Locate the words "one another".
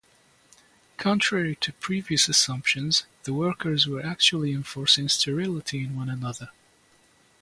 5.95-6.49